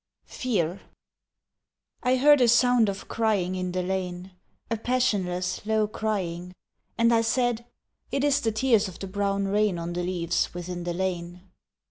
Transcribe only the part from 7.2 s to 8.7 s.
said, "It is the